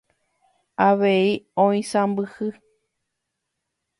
[0.87, 1.27] Avei
[1.65, 2.49] oisãmbyhy.